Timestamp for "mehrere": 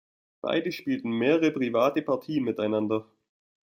1.11-1.51